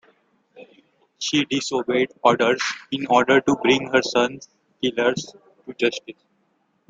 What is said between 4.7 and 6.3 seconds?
killers to justice.